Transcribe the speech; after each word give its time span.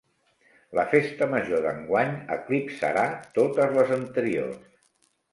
La 0.77 0.83
festa 0.93 1.25
major 1.33 1.59
d'enguany 1.67 2.15
eclipsarà 2.35 3.03
totes 3.35 3.75
les 3.77 3.93
anteriors. 3.99 4.65